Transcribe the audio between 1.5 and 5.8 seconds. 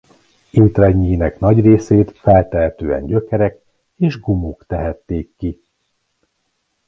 részét feltehetően gyökerek és gumók tehették ki.